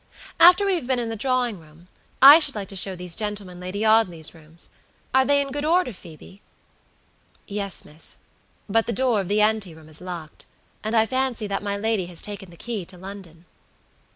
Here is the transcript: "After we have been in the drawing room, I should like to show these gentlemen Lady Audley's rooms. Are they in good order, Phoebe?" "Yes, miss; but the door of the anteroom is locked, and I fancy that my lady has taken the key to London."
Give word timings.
"After 0.39 0.65
we 0.65 0.73
have 0.73 0.87
been 0.87 0.97
in 0.97 1.09
the 1.09 1.15
drawing 1.15 1.59
room, 1.59 1.87
I 2.23 2.39
should 2.39 2.55
like 2.55 2.69
to 2.69 2.75
show 2.75 2.95
these 2.95 3.13
gentlemen 3.13 3.59
Lady 3.59 3.85
Audley's 3.85 4.33
rooms. 4.33 4.71
Are 5.13 5.23
they 5.25 5.39
in 5.41 5.51
good 5.51 5.63
order, 5.63 5.93
Phoebe?" 5.93 6.41
"Yes, 7.45 7.85
miss; 7.85 8.17
but 8.67 8.87
the 8.87 8.93
door 8.93 9.21
of 9.21 9.27
the 9.27 9.41
anteroom 9.41 9.87
is 9.89 10.01
locked, 10.01 10.45
and 10.83 10.95
I 10.95 11.05
fancy 11.05 11.45
that 11.45 11.61
my 11.61 11.77
lady 11.77 12.07
has 12.07 12.19
taken 12.23 12.49
the 12.49 12.57
key 12.57 12.83
to 12.85 12.97
London." 12.97 13.45